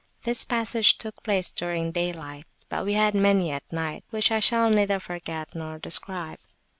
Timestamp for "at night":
3.51-4.03